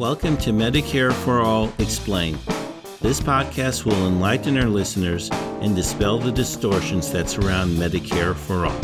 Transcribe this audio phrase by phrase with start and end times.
[0.00, 2.38] Welcome to Medicare for All Explained.
[3.02, 5.28] This podcast will enlighten our listeners
[5.60, 8.80] and dispel the distortions that surround Medicare for All.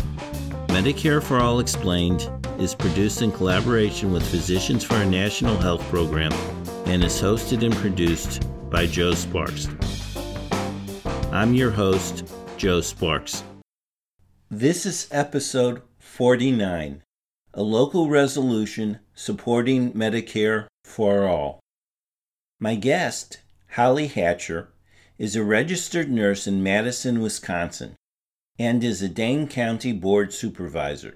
[0.67, 2.29] Medicare for All Explained
[2.59, 6.31] is produced in collaboration with Physicians for a National Health Program
[6.85, 9.67] and is hosted and produced by Joe Sparks.
[11.31, 13.43] I'm your host, Joe Sparks.
[14.51, 17.01] This is episode 49
[17.57, 21.59] a local resolution supporting Medicare for all.
[22.59, 23.41] My guest,
[23.71, 24.69] Holly Hatcher,
[25.19, 27.95] is a registered nurse in Madison, Wisconsin,
[28.57, 31.15] and is a Dane County Board Supervisor.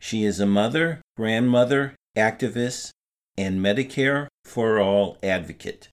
[0.00, 2.90] She is a mother, grandmother, activist,
[3.38, 5.88] and Medicare for All advocate.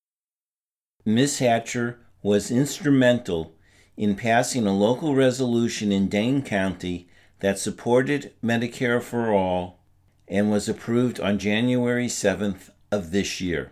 [1.06, 1.40] Ms.
[1.40, 3.54] Hatcher was instrumental
[3.98, 7.08] in passing a local resolution in Dane County
[7.42, 9.84] that supported Medicare for All
[10.28, 13.72] and was approved on January 7th of this year.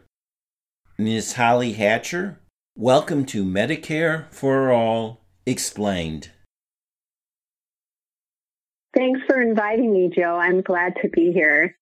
[0.97, 1.33] Ms.
[1.33, 2.39] Holly Hatcher,
[2.75, 6.31] welcome to Medicare for All Explained.
[8.95, 10.37] Thanks for inviting me, Joe.
[10.41, 11.77] I'm glad to be here.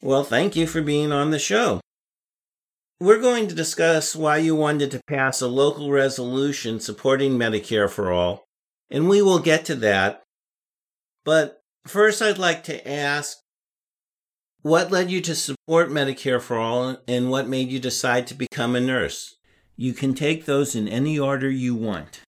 [0.00, 1.80] Well, thank you for being on the show.
[3.00, 8.12] We're going to discuss why you wanted to pass a local resolution supporting Medicare for
[8.12, 8.44] All,
[8.90, 10.22] and we will get to that.
[11.24, 13.41] But first, I'd like to ask
[14.62, 18.74] what led you to support Medicare for All and what made you decide to become
[18.74, 19.36] a nurse?
[19.76, 22.20] You can take those in any order you want.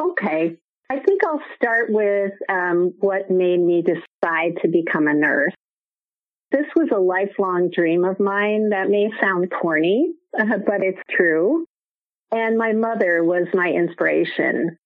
[0.00, 0.56] Okay.
[0.88, 5.52] I think I'll start with um, what made me decide to become a nurse.
[6.52, 11.66] This was a lifelong dream of mine that may sound corny, uh, but it's true.
[12.32, 14.78] And my mother was my inspiration.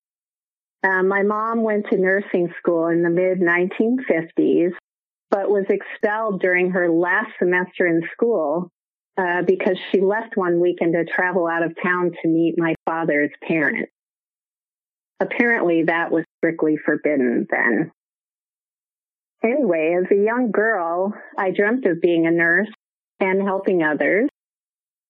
[0.83, 4.73] Uh, my mom went to nursing school in the mid 1950s,
[5.31, 8.71] but was expelled during her last semester in school
[9.17, 13.31] uh, because she left one weekend to travel out of town to meet my father's
[13.47, 13.93] parents.
[15.21, 17.93] Apparently, that was strictly forbidden then.
[19.43, 22.71] Anyway, as a young girl, I dreamt of being a nurse
[23.21, 24.29] and helping others.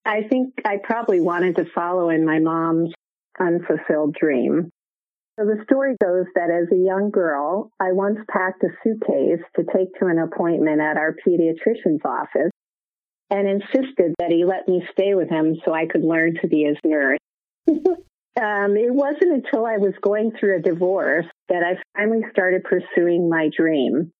[0.04, 2.92] I think I probably wanted to follow in my mom's
[3.38, 4.70] unfulfilled dream.
[5.40, 9.64] So the story goes that as a young girl, I once packed a suitcase to
[9.74, 12.50] take to an appointment at our pediatrician's office
[13.30, 16.64] and insisted that he let me stay with him so I could learn to be
[16.64, 17.18] his nurse.
[17.68, 23.30] um, it wasn't until I was going through a divorce that I finally started pursuing
[23.30, 24.12] my dream.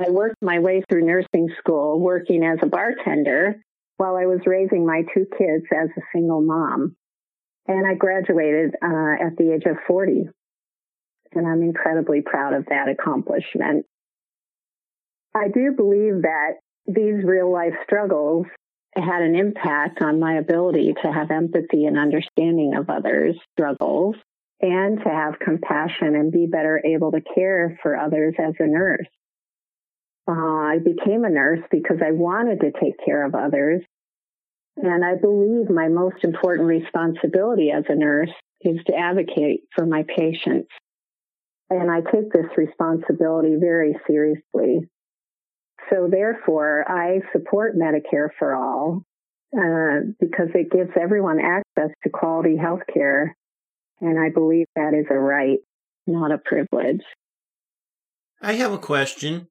[0.00, 3.60] I worked my way through nursing school, working as a bartender
[3.98, 6.96] while I was raising my two kids as a single mom.
[7.66, 10.30] And I graduated uh, at the age of 40
[11.34, 13.86] and I'm incredibly proud of that accomplishment.
[15.34, 16.54] I do believe that
[16.86, 18.46] these real life struggles
[18.96, 24.16] had an impact on my ability to have empathy and understanding of others' struggles
[24.60, 29.06] and to have compassion and be better able to care for others as a nurse.
[30.28, 33.82] Uh, I became a nurse because I wanted to take care of others.
[34.76, 40.04] And I believe my most important responsibility as a nurse is to advocate for my
[40.04, 40.68] patients
[41.70, 44.88] and I take this responsibility very seriously.
[45.90, 49.02] So therefore, I support Medicare for all
[49.56, 53.36] uh, because it gives everyone access to quality health care.
[54.00, 55.58] And I believe that is a right,
[56.06, 57.02] not a privilege.
[58.40, 59.48] I have a question.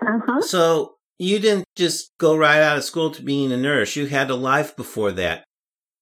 [0.00, 0.42] Uh-huh.
[0.42, 3.96] So you didn't just go right out of school to being a nurse.
[3.96, 5.44] You had a life before that.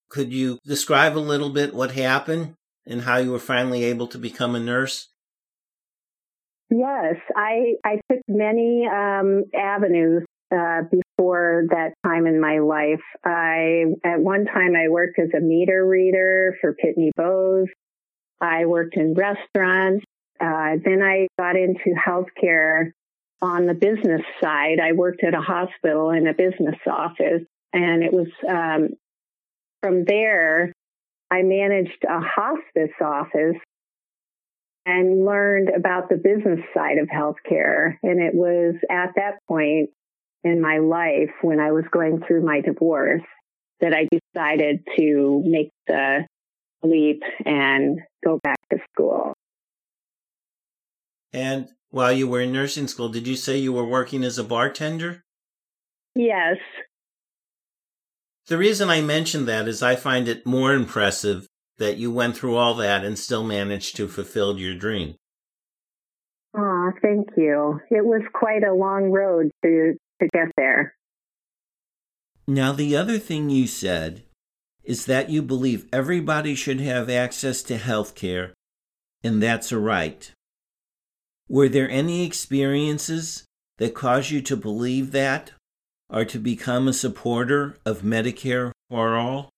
[0.09, 2.55] Could you describe a little bit what happened?
[2.87, 5.09] And how you were finally able to become a nurse?
[6.71, 13.03] Yes, I I took many um, avenues uh, before that time in my life.
[13.25, 17.69] I at one time I worked as a meter reader for Pitney Bowes.
[18.41, 20.05] I worked in restaurants.
[20.41, 22.91] Uh, then I got into healthcare
[23.41, 24.81] on the business side.
[24.83, 27.43] I worked at a hospital in a business office,
[27.73, 28.89] and it was um,
[29.83, 30.73] from there
[31.35, 33.61] I managed a hospice office
[34.87, 37.97] and learned about the business side of healthcare.
[38.05, 39.91] And it was at that point
[40.45, 43.25] in my life when I was going through my divorce
[43.81, 46.25] that I decided to make the
[46.85, 49.33] leap and go back to school.
[51.33, 54.45] And while you were in nursing school, did you say you were working as a
[54.45, 55.23] bartender?
[56.15, 56.59] Yes.
[58.47, 61.47] The reason I mention that is I find it more impressive
[61.79, 65.15] that you went through all that and still managed to fulfill your dream.
[66.57, 67.81] Oh, thank you.
[67.91, 70.95] It was quite a long road to to get there.
[72.47, 74.23] Now, the other thing you said
[74.85, 78.53] is that you believe everybody should have access to health care,
[79.23, 80.31] and that's a right.
[81.49, 83.45] Were there any experiences
[83.79, 85.53] that caused you to believe that
[86.11, 89.51] or to become a supporter of Medicare for all?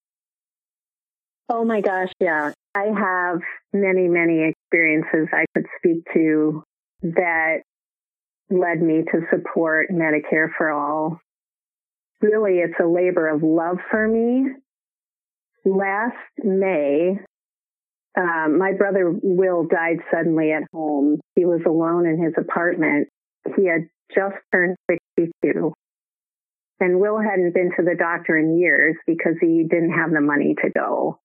[1.48, 2.52] Oh my gosh, yeah.
[2.75, 3.40] I have
[3.72, 6.62] many, many experiences I could speak to
[7.02, 7.58] that
[8.50, 11.20] led me to support Medicare for all.
[12.20, 14.46] Really, it's a labor of love for me.
[15.64, 17.19] Last May,
[18.19, 21.20] um, my brother Will died suddenly at home.
[21.34, 23.08] He was alone in his apartment.
[23.56, 24.76] He had just turned
[25.19, 25.72] 62.
[26.78, 30.55] And Will hadn't been to the doctor in years because he didn't have the money
[30.62, 31.19] to go.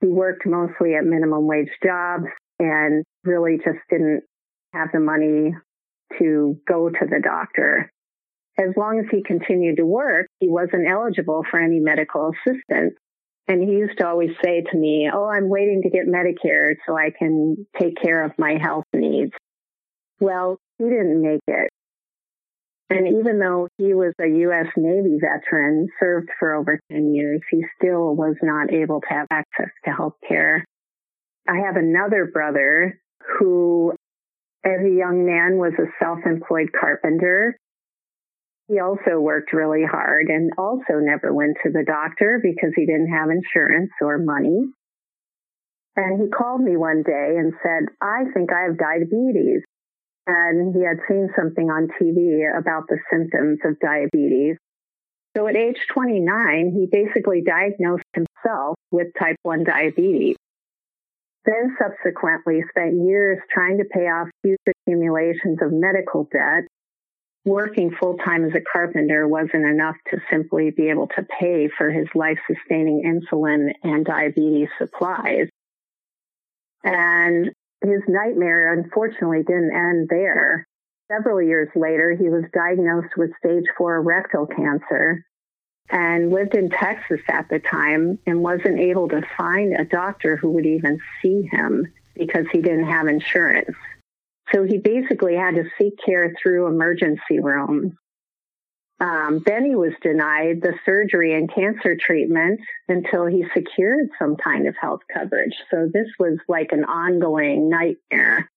[0.00, 2.26] He worked mostly at minimum wage jobs
[2.58, 4.22] and really just didn't
[4.72, 5.54] have the money
[6.18, 7.90] to go to the doctor.
[8.58, 12.94] As long as he continued to work, he wasn't eligible for any medical assistance.
[13.48, 16.96] And he used to always say to me, Oh, I'm waiting to get Medicare so
[16.96, 19.32] I can take care of my health needs.
[20.20, 21.70] Well, he didn't make it.
[22.92, 24.66] And even though he was a U.S.
[24.76, 29.70] Navy veteran, served for over 10 years, he still was not able to have access
[29.84, 30.64] to health care.
[31.48, 33.00] I have another brother
[33.38, 33.94] who,
[34.64, 37.56] as a young man, was a self-employed carpenter.
[38.68, 43.10] He also worked really hard and also never went to the doctor because he didn't
[43.10, 44.66] have insurance or money.
[45.96, 49.62] And he called me one day and said, I think I have diabetes
[50.26, 54.56] and he had seen something on TV about the symptoms of diabetes.
[55.36, 60.36] So at age 29, he basically diagnosed himself with type 1 diabetes.
[61.44, 66.64] Then subsequently spent years trying to pay off huge accumulations of medical debt.
[67.44, 71.90] Working full time as a carpenter wasn't enough to simply be able to pay for
[71.90, 75.48] his life sustaining insulin and diabetes supplies.
[76.84, 77.50] And
[77.82, 80.66] his nightmare unfortunately didn't end there.
[81.10, 85.24] Several years later, he was diagnosed with stage four rectal cancer
[85.90, 90.50] and lived in Texas at the time and wasn't able to find a doctor who
[90.52, 93.76] would even see him because he didn't have insurance.
[94.52, 97.92] So he basically had to seek care through emergency rooms.
[99.02, 104.76] Um, he was denied the surgery and cancer treatment until he secured some kind of
[104.80, 105.54] health coverage.
[105.72, 108.48] So this was like an ongoing nightmare.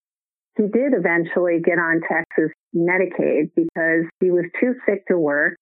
[0.56, 5.58] He did eventually get on Texas Medicaid because he was too sick to work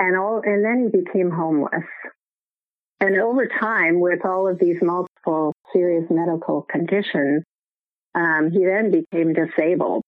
[0.00, 1.86] and all, and then he became homeless.
[3.00, 7.44] And over time, with all of these multiple serious medical conditions,
[8.16, 10.02] um, he then became disabled.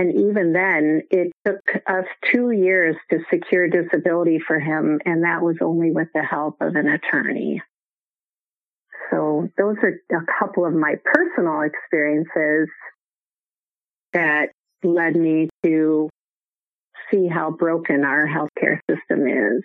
[0.00, 5.42] And even then, it took us two years to secure disability for him, and that
[5.42, 7.60] was only with the help of an attorney.
[9.10, 12.70] So those are a couple of my personal experiences
[14.14, 14.52] that
[14.82, 16.08] led me to
[17.10, 19.62] see how broken our healthcare system is.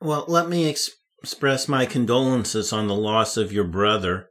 [0.00, 0.90] Well, let me ex-
[1.22, 4.30] express my condolences on the loss of your brother.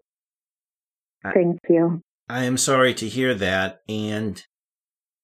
[1.33, 2.01] Thank you.
[2.27, 4.43] I am sorry to hear that, and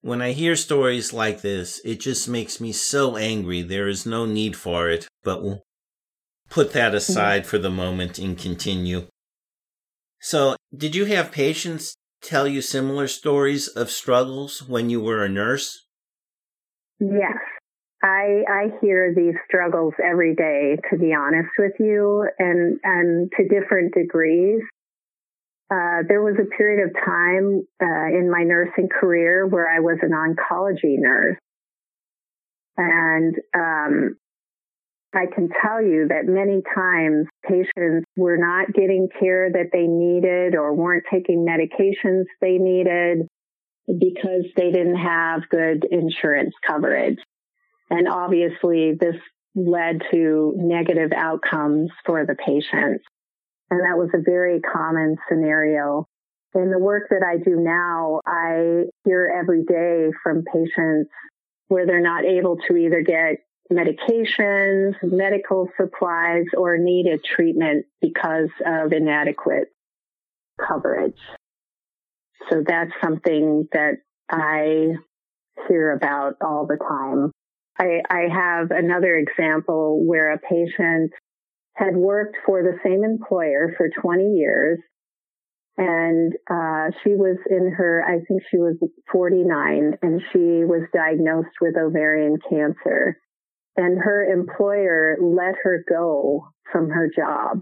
[0.02, 3.62] when I hear stories like this, it just makes me so angry.
[3.62, 5.64] There is no need for it, but we'll
[6.50, 6.98] put that mm-hmm.
[6.98, 9.08] aside for the moment and continue.
[10.22, 15.30] So, did you have patients tell you similar stories of struggles when you were a
[15.30, 15.86] nurse?
[17.00, 17.38] Yes.
[18.02, 23.48] I I hear these struggles every day to be honest with you and and to
[23.48, 24.62] different degrees.
[25.72, 30.00] Uh, there was a period of time uh, in my nursing career where I was
[30.02, 31.38] an oncology nurse.
[32.76, 34.16] And um,
[35.14, 40.56] I can tell you that many times patients were not getting care that they needed
[40.56, 43.28] or weren't taking medications they needed
[43.88, 47.18] because they didn't have good insurance coverage.
[47.90, 49.16] And obviously this
[49.56, 53.04] led to negative outcomes for the patients.
[53.72, 56.08] And that was a very common scenario.
[56.56, 61.12] In the work that I do now, I hear every day from patients
[61.68, 63.38] where they're not able to either get
[63.72, 69.68] medications, medical supplies, or needed treatment because of inadequate
[70.60, 71.20] coverage.
[72.50, 73.98] So that's something that
[74.30, 74.94] I
[75.68, 77.32] hear about all the time.
[77.78, 81.12] I, I have another example where a patient
[81.80, 84.80] had worked for the same employer for 20 years.
[85.78, 88.76] And uh, she was in her, I think she was
[89.14, 93.18] 49, and she was diagnosed with ovarian cancer.
[93.78, 97.62] and her employer let her go from her job.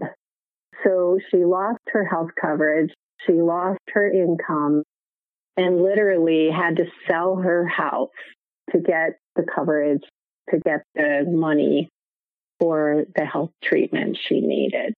[0.82, 2.92] So she lost her health coverage.
[3.24, 4.82] She lost her income
[5.56, 8.10] and literally had to sell her house
[8.72, 10.02] to get the coverage,
[10.50, 11.88] to get the money
[12.58, 14.94] for the health treatment she needed.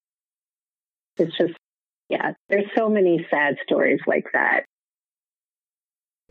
[1.16, 1.54] It's just,
[2.08, 4.64] yeah, there's so many sad stories like that.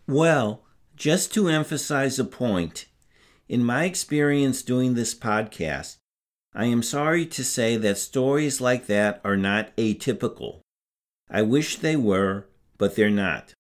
[0.08, 0.64] Well,
[0.96, 2.86] just to emphasize a point,
[3.48, 5.98] in my experience doing this podcast,
[6.54, 10.62] I am sorry to say that stories like that are not atypical.
[11.30, 13.54] I wish they were, but they're not.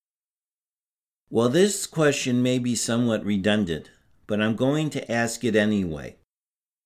[1.30, 3.92] Well, this question may be somewhat redundant,
[4.26, 6.18] but I'm going to ask it anyway.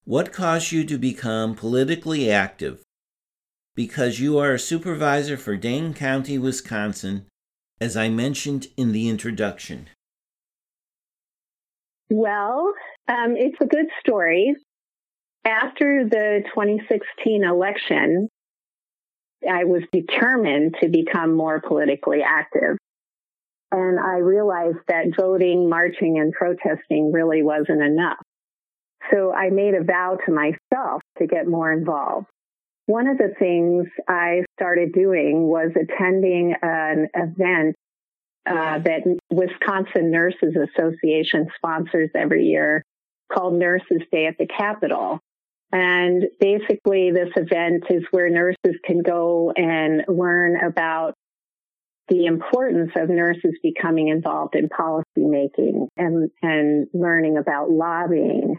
[0.06, 2.84] What caused you to become politically active?
[3.74, 7.26] Because you are a supervisor for Dane County, Wisconsin,
[7.80, 9.88] as I mentioned in the introduction.
[12.10, 12.74] Well,
[13.08, 14.54] um, it's a good story.
[15.46, 18.28] After the 2016 election,
[19.50, 22.78] I was determined to become more politically active.
[23.72, 28.20] And I realized that voting, marching, and protesting really wasn't enough.
[29.12, 32.28] So I made a vow to myself to get more involved.
[32.86, 37.76] One of the things I started doing was attending an event
[38.46, 42.84] uh, that Wisconsin Nurses Association sponsors every year
[43.32, 45.20] called Nurses Day at the Capitol.
[45.72, 51.14] And basically this event is where nurses can go and learn about
[52.10, 58.58] the importance of nurses becoming involved in policy making and, and learning about lobbying.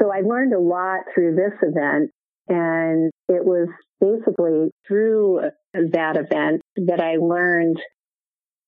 [0.00, 2.10] So I learned a lot through this event
[2.48, 3.68] and it was
[4.00, 5.40] basically through
[5.74, 7.78] that event that I learned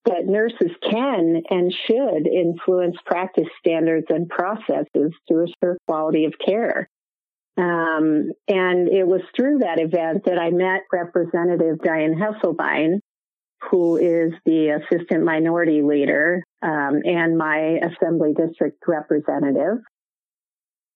[0.06, 6.88] that nurses can and should influence practice standards and processes to assure quality of care.
[7.56, 13.00] Um, and it was through that event that I met Representative Dianne Hesselbein,
[13.70, 19.78] who is the assistant minority leader um, and my assembly district representative.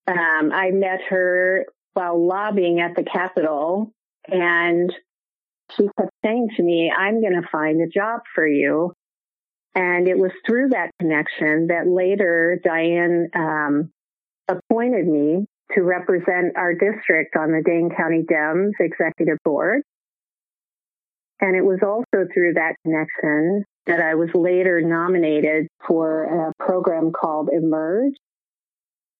[0.07, 3.91] Um, I met her while lobbying at the Capitol,
[4.27, 4.93] and
[5.71, 8.93] she kept saying to me, I'm going to find a job for you.
[9.73, 13.91] And it was through that connection that later Dianne um,
[14.47, 19.81] appointed me to represent our district on the Dane County Dems Executive Board.
[21.41, 27.11] And it was also through that connection that I was later nominated for a program
[27.11, 28.13] called Emerge,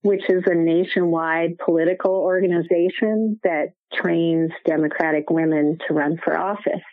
[0.05, 6.85] which is a nationwide political organization that trains Democratic women to run for office.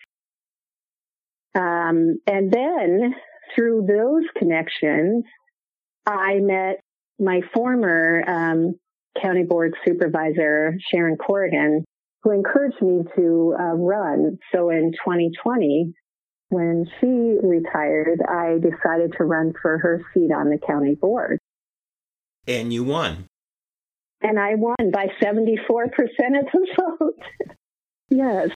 [1.55, 3.15] Um, and then
[3.55, 5.25] through those connections,
[6.07, 6.81] I met
[7.19, 8.77] my former um,
[9.21, 11.85] county board supervisor, Sharon Corrigan,
[12.23, 14.39] who encouraged me to uh, run.
[14.55, 15.93] So in 2020,
[16.49, 21.39] when she retired, I decided to run for her seat on the county board.
[22.47, 23.27] And you won.
[24.21, 26.67] And I won by 74% of the
[26.99, 27.23] vote.
[28.09, 28.51] yes.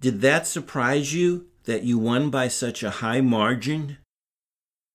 [0.00, 3.98] Did that surprise you that you won by such a high margin?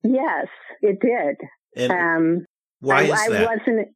[0.03, 0.47] Yes,
[0.81, 1.37] it did.
[1.75, 2.45] And um,
[2.79, 3.49] why I, is that?
[3.49, 3.87] I wasn't.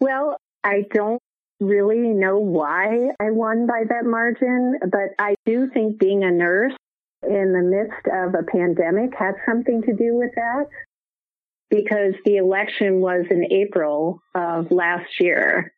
[0.00, 1.20] Well, I don't
[1.60, 6.74] really know why I won by that margin, but I do think being a nurse
[7.22, 10.66] in the midst of a pandemic had something to do with that
[11.74, 15.72] because the election was in April of last year.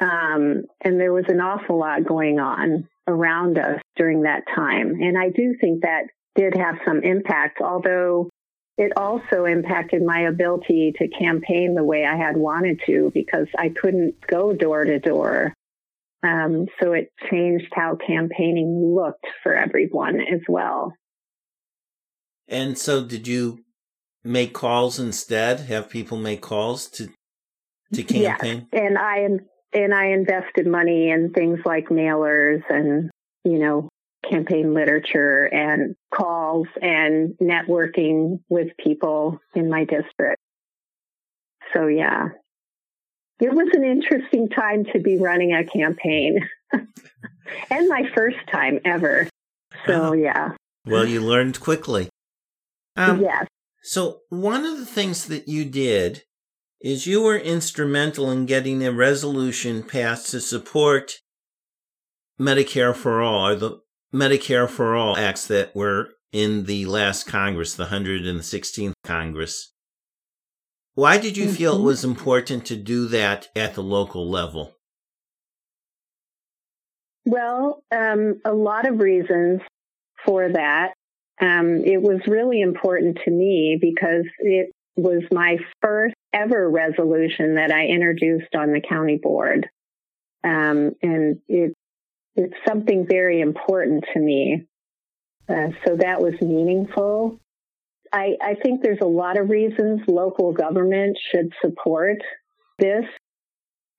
[0.00, 4.94] Um, and there was an awful lot going on around us during that time.
[5.00, 6.04] And I do think that
[6.34, 8.30] did have some impact, although
[8.78, 13.68] it also impacted my ability to campaign the way I had wanted to because I
[13.68, 15.52] couldn't go door to door.
[16.22, 20.94] Um, so it changed how campaigning looked for everyone as well.
[22.48, 23.64] And so, did you
[24.24, 25.60] make calls instead?
[25.60, 27.08] Have people make calls to
[27.94, 28.68] to campaign?
[28.72, 29.28] Yes, and I
[29.72, 33.10] and I invested money in things like mailers and
[33.44, 33.88] you know
[34.28, 40.40] campaign literature and calls and networking with people in my district.
[41.72, 42.28] So yeah,
[43.40, 46.38] it was an interesting time to be running a campaign
[46.72, 49.28] and my first time ever.
[49.86, 50.12] So oh.
[50.12, 50.52] yeah.
[50.86, 52.08] Well, you learned quickly.
[52.96, 53.46] Um, yes.
[53.82, 56.22] So one of the things that you did
[56.80, 61.18] is you were instrumental in getting a resolution passed to support
[62.40, 63.80] Medicare for all, or the
[64.12, 69.72] Medicare for All acts that were in the last Congress, the 116th Congress.
[70.94, 71.54] Why did you mm-hmm.
[71.54, 71.86] feel it mm-hmm.
[71.86, 74.74] was important to do that at the local level?
[77.24, 79.60] Well, um, a lot of reasons
[80.24, 80.92] for that.
[81.42, 87.72] Um, it was really important to me because it was my first ever resolution that
[87.72, 89.68] I introduced on the county board.
[90.44, 91.74] Um, and it,
[92.36, 94.66] it's something very important to me.
[95.48, 97.40] Uh, so that was meaningful.
[98.12, 102.18] I, I think there's a lot of reasons local government should support
[102.78, 103.04] this.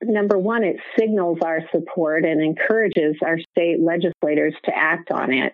[0.01, 5.53] Number one, it signals our support and encourages our state legislators to act on it.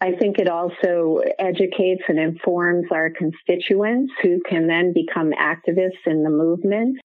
[0.00, 6.22] I think it also educates and informs our constituents who can then become activists in
[6.22, 6.98] the movement.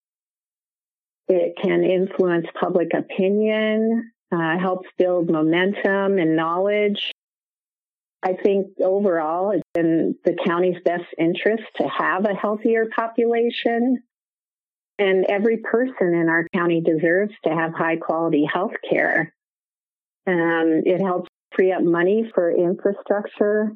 [1.30, 7.12] It can influence public opinion, uh, helps build momentum and knowledge.
[8.24, 14.04] I think overall it's in the county's best interest to have a healthier population.
[15.00, 19.34] And every person in our county deserves to have high quality health care.
[20.28, 23.74] Um, it helps free up money for infrastructure.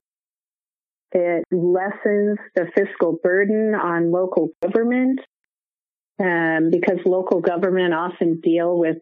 [1.12, 5.20] It lessens the fiscal burden on local government
[6.20, 8.98] um, because local government often deal with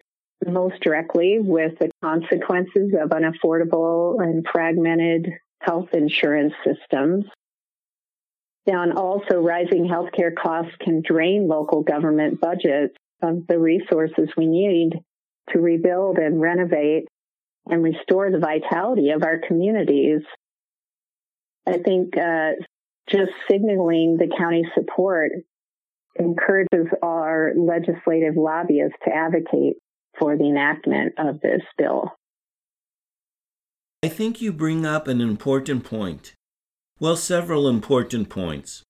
[0.46, 5.30] most directly with the consequences of unaffordable and fragmented
[5.62, 7.26] health insurance systems.
[8.66, 15.00] And also rising healthcare costs can drain local government budgets of the resources we need
[15.50, 17.08] to rebuild and renovate
[17.68, 20.22] and restore the vitality of our communities.
[21.66, 22.52] I think uh,
[23.10, 25.32] just signaling the county support
[26.20, 29.78] encourages our legislative lobbyists to advocate
[30.20, 32.12] for the enactment of this bill.
[34.04, 36.34] I think you bring up an important point.
[37.00, 38.84] Well, several important points.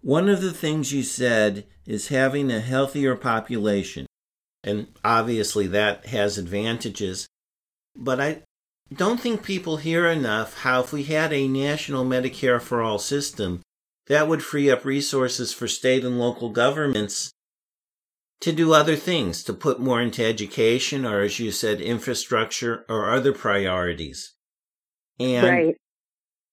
[0.00, 4.06] One of the things you said is having a healthier population.
[4.62, 7.26] And obviously, that has advantages
[7.98, 8.42] but I
[8.94, 13.60] don't think people hear enough how if we had a national Medicare for all system,
[14.06, 17.32] that would free up resources for state and local governments
[18.40, 23.10] to do other things, to put more into education or, as you said, infrastructure or
[23.10, 24.34] other priorities.
[25.18, 25.76] And right.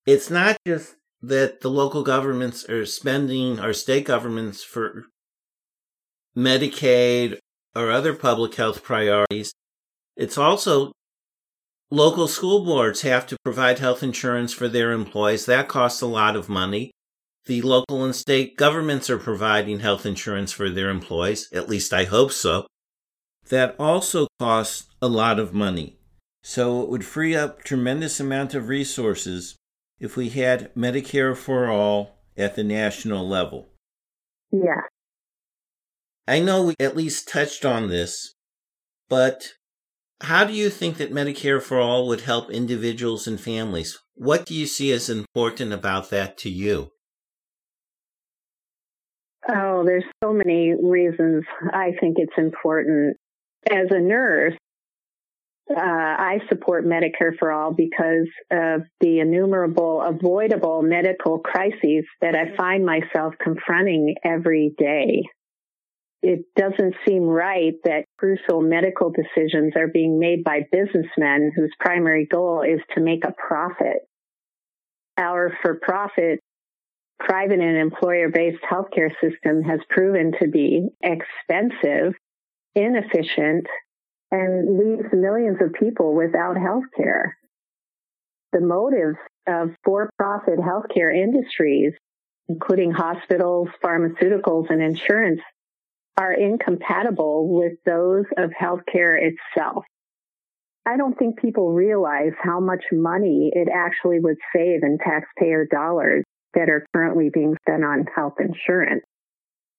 [0.05, 5.05] it's not just that the local governments are spending, or state governments, for
[6.35, 7.37] Medicaid
[7.75, 9.53] or other public health priorities.
[10.17, 10.91] It's also
[11.91, 15.45] Local school boards have to provide health insurance for their employees.
[15.45, 16.91] That costs a lot of money.
[17.45, 21.47] The local and state governments are providing health insurance for their employees.
[21.53, 22.65] At least I hope so.
[23.49, 25.99] That also costs a lot of money.
[26.41, 29.55] So it would free up tremendous amount of resources
[29.99, 33.69] if we had Medicare for all at the national level.
[34.51, 34.81] Yeah.
[36.27, 38.33] I know we at least touched on this,
[39.07, 39.53] but
[40.25, 43.99] how do you think that Medicare for All would help individuals and families?
[44.15, 46.91] What do you see as important about that to you?
[49.47, 53.17] Oh, there's so many reasons I think it's important.
[53.69, 54.55] As a nurse,
[55.69, 62.55] uh, I support Medicare for All because of the innumerable avoidable medical crises that I
[62.55, 65.23] find myself confronting every day
[66.25, 72.25] it doesn't seem right that crucial medical decisions are being made by businessmen whose primary
[72.25, 73.97] goal is to make a profit.
[75.17, 76.39] Our for profit
[77.19, 82.15] private and employer based healthcare system has proven to be expensive,
[82.73, 83.67] inefficient,
[84.31, 87.33] and leaves millions of people without healthcare.
[88.51, 91.93] The motives of for profit healthcare industries,
[92.49, 95.41] including hospitals, pharmaceuticals, and insurance
[96.17, 99.83] are incompatible with those of healthcare itself.
[100.85, 106.23] I don't think people realize how much money it actually would save in taxpayer dollars
[106.53, 109.03] that are currently being spent on health insurance.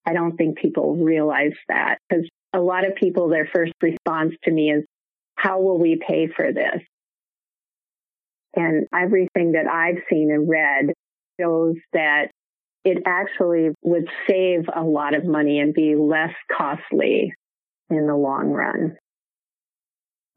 [0.05, 4.51] I don't think people realize that because a lot of people, their first response to
[4.51, 4.85] me is,
[5.37, 6.83] how will we pay for this?
[8.55, 10.93] And everything that I've seen and read
[11.41, 12.31] shows that
[12.87, 17.35] it actually would save a lot of money and be less costly
[17.91, 18.97] in the long run.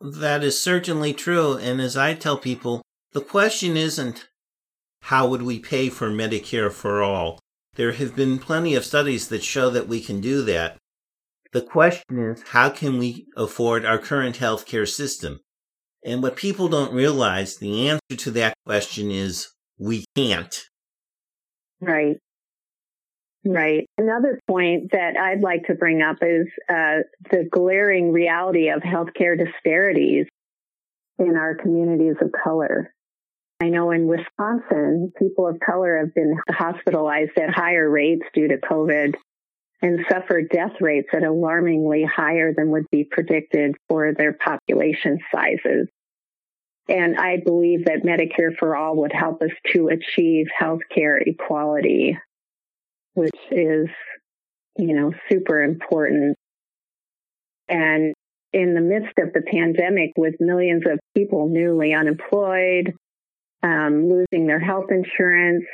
[0.01, 1.57] That is certainly true.
[1.57, 2.81] And as I tell people,
[3.13, 4.27] the question isn't
[5.03, 7.39] how would we pay for Medicare for all?
[7.75, 10.77] There have been plenty of studies that show that we can do that.
[11.51, 15.39] The question is, how can we afford our current healthcare system?
[16.03, 20.65] And what people don't realize, the answer to that question is we can't.
[21.79, 22.17] Right.
[23.45, 23.87] Right.
[23.97, 29.37] Another point that I'd like to bring up is uh, the glaring reality of healthcare
[29.37, 30.27] disparities
[31.17, 32.93] in our communities of color.
[33.61, 38.57] I know in Wisconsin, people of color have been hospitalized at higher rates due to
[38.57, 39.15] COVID
[39.81, 45.87] and suffer death rates at alarmingly higher than would be predicted for their population sizes.
[46.89, 52.17] And I believe that Medicare for All would help us to achieve healthcare equality,
[53.19, 53.89] which is,
[54.77, 56.37] you know, super important.
[57.67, 58.13] And
[58.53, 62.93] in the midst of the pandemic, with millions of people newly unemployed,
[63.61, 65.65] um, losing their health insurance,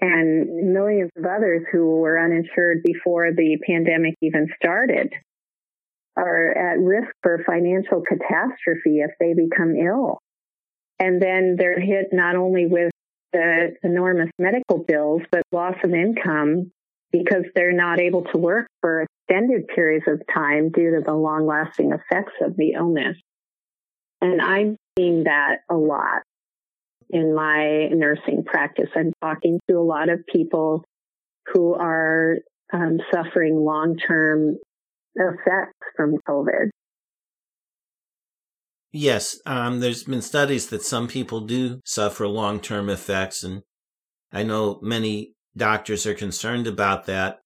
[0.00, 5.12] and millions of others who were uninsured before the pandemic even started
[6.16, 10.18] are at risk for financial catastrophe if they become ill.
[10.98, 12.90] And then they're hit not only with
[13.32, 16.70] the enormous medical bills, but loss of income
[17.12, 21.46] because they're not able to work for extended periods of time due to the long
[21.46, 23.16] lasting effects of the illness.
[24.20, 26.22] And I'm seeing that a lot
[27.08, 28.90] in my nursing practice.
[28.94, 30.84] I'm talking to a lot of people
[31.52, 32.36] who are
[32.72, 34.56] um, suffering long term
[35.16, 36.70] effects from COVID.
[38.92, 43.62] Yes, um, there's been studies that some people do suffer long term effects, and
[44.32, 47.40] I know many doctors are concerned about that.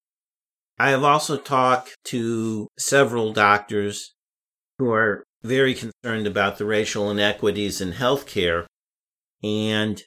[0.79, 4.13] I have also talked to several doctors
[4.77, 8.65] who are very concerned about the racial inequities in healthcare
[9.43, 10.01] and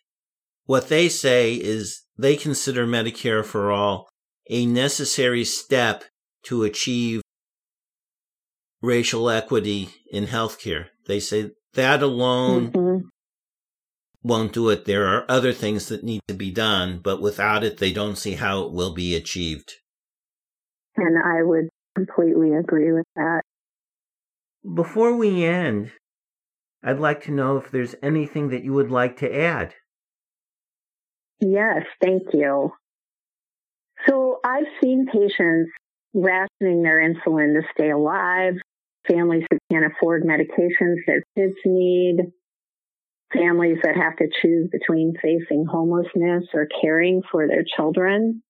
[0.67, 4.09] what they say is they consider Medicare for all
[4.51, 6.05] a necessary step
[6.43, 7.23] to achieve
[8.81, 10.87] racial equity in healthcare.
[11.07, 13.07] They say that alone mm-hmm.
[14.23, 14.85] won't do it.
[14.85, 18.35] There are other things that need to be done, but without it, they don't see
[18.35, 19.75] how it will be achieved.
[20.97, 23.43] And I would completely agree with that.
[24.75, 25.93] Before we end,
[26.83, 29.75] I'd like to know if there's anything that you would like to add.
[31.41, 32.73] Yes, thank you.
[34.07, 35.71] So I've seen patients
[36.15, 38.55] rationing their insulin to stay alive,
[39.09, 42.33] families who can't afford medications their kids need,
[43.33, 48.43] families that have to choose between facing homelessness or caring for their children.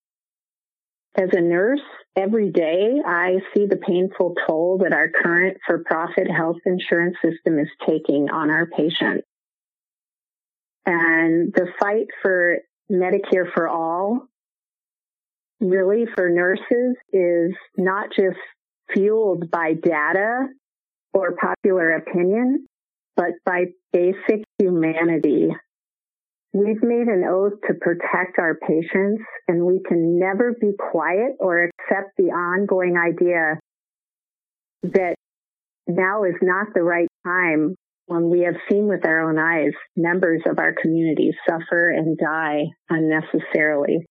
[1.17, 1.81] As a nurse,
[2.17, 7.59] every day I see the painful toll that our current for profit health insurance system
[7.59, 9.27] is taking on our patients.
[10.87, 12.59] And the fight for
[12.91, 14.29] Medicare for all
[15.61, 18.39] really for nurses is not just
[18.93, 20.47] fueled by data
[21.13, 22.67] or popular opinion,
[23.17, 25.51] but by basic humanity
[26.55, 31.65] We've made an oath to protect our patients and we can never be quiet or
[31.65, 33.61] accept the ongoing idea
[34.83, 35.15] that
[35.87, 37.75] now is not the right time
[38.07, 42.65] when we have seen with our own eyes members of our community suffer and die
[42.89, 44.07] unnecessarily.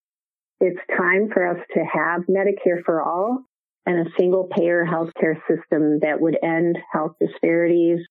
[0.59, 3.39] It's time for us to have Medicare for all
[3.87, 8.05] and a single payer healthcare system that would end health disparities,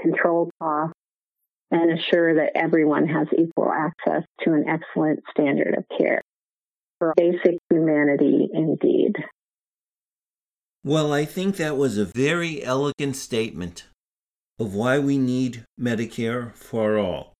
[0.00, 0.94] control costs,
[1.72, 6.22] and assure that everyone has equal access to an excellent standard of care
[7.00, 9.16] for basic humanity indeed.
[10.84, 13.86] Well, I think that was a very elegant statement
[14.60, 17.32] of why we need Medicare for all.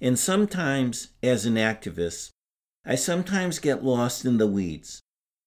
[0.00, 2.30] And sometimes, as an activist,
[2.84, 5.01] I sometimes get lost in the weeds.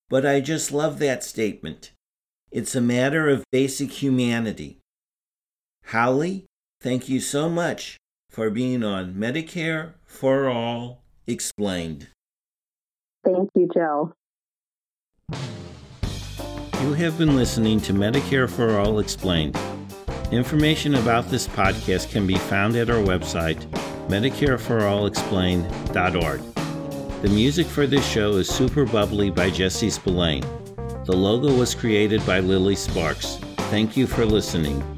[0.09, 1.91] But I just love that statement.
[2.51, 4.79] It's a matter of basic humanity.
[5.87, 6.45] Holly,
[6.81, 7.97] thank you so much
[8.29, 12.07] for being on Medicare for All Explained.
[13.23, 14.13] Thank you, Joe.
[16.81, 19.57] You have been listening to Medicare for All Explained.
[20.31, 23.59] Information about this podcast can be found at our website,
[24.07, 26.54] MedicareForAllExplained.org.
[27.25, 30.45] The music for this show is Super Bubbly by Jesse Spillane.
[31.05, 33.37] The logo was created by Lily Sparks.
[33.71, 34.94] Thank you for listening.